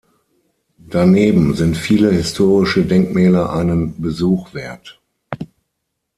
Daneben 0.87 1.53
sind 1.53 1.77
viele 1.77 2.09
historische 2.11 2.83
Denkmäler 2.83 3.53
einen 3.53 4.01
Besuch 4.01 4.51
wert. 4.55 4.99